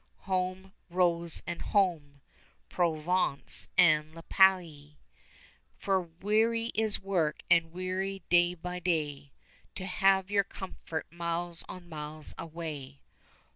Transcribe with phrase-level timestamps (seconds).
[0.21, 2.21] (Home, Rose, and home,
[2.69, 4.97] Provence and La Palie.)
[5.77, 9.31] For weary is work, and weary day by day
[9.75, 13.01] To have your comfort miles on miles away.